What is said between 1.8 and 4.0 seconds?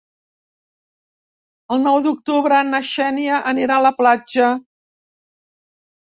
nou d'octubre na Xènia anirà a la